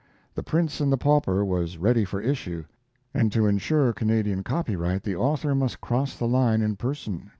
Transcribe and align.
'The 0.33 0.41
Prince 0.41 0.81
and 0.81 0.91
the 0.91 0.97
Pauper' 0.97 1.45
was 1.45 1.77
ready 1.77 2.03
for 2.03 2.19
issue, 2.21 2.65
and 3.13 3.31
to 3.31 3.45
insure 3.45 3.93
Canadian 3.93 4.41
copyright 4.41 5.03
the 5.03 5.15
author 5.15 5.53
must 5.53 5.79
cross 5.79 6.17
the 6.17 6.27
line 6.27 6.63
in 6.63 6.75
person. 6.75 7.29